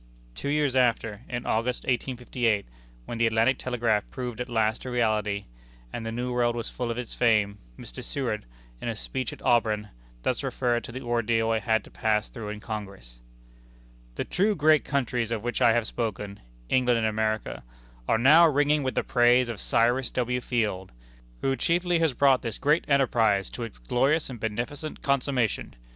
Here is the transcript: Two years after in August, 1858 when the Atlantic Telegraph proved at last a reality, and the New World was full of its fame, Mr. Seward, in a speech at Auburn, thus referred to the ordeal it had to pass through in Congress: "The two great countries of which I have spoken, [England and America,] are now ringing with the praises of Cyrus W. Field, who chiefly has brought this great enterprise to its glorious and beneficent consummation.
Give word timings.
Two 0.33 0.49
years 0.49 0.75
after 0.75 1.21
in 1.29 1.45
August, 1.45 1.83
1858 1.83 2.65
when 3.05 3.19
the 3.19 3.27
Atlantic 3.27 3.59
Telegraph 3.59 4.03
proved 4.09 4.41
at 4.41 4.49
last 4.49 4.83
a 4.83 4.89
reality, 4.89 5.45
and 5.93 6.03
the 6.03 6.11
New 6.11 6.33
World 6.33 6.55
was 6.55 6.71
full 6.71 6.89
of 6.89 6.97
its 6.97 7.13
fame, 7.13 7.59
Mr. 7.77 8.03
Seward, 8.03 8.47
in 8.81 8.87
a 8.89 8.95
speech 8.95 9.31
at 9.31 9.43
Auburn, 9.43 9.89
thus 10.23 10.41
referred 10.43 10.83
to 10.85 10.91
the 10.91 11.03
ordeal 11.03 11.53
it 11.53 11.61
had 11.61 11.83
to 11.83 11.91
pass 11.91 12.29
through 12.29 12.49
in 12.49 12.59
Congress: 12.59 13.19
"The 14.15 14.25
two 14.25 14.55
great 14.55 14.83
countries 14.83 15.29
of 15.29 15.43
which 15.43 15.61
I 15.61 15.73
have 15.73 15.85
spoken, 15.85 16.39
[England 16.67 16.97
and 16.97 17.05
America,] 17.07 17.61
are 18.07 18.17
now 18.17 18.47
ringing 18.47 18.81
with 18.81 18.95
the 18.95 19.03
praises 19.03 19.49
of 19.49 19.59
Cyrus 19.61 20.09
W. 20.09 20.41
Field, 20.41 20.91
who 21.41 21.55
chiefly 21.55 21.99
has 21.99 22.13
brought 22.15 22.41
this 22.41 22.57
great 22.57 22.85
enterprise 22.87 23.51
to 23.51 23.61
its 23.61 23.77
glorious 23.77 24.31
and 24.31 24.39
beneficent 24.39 25.03
consummation. 25.03 25.75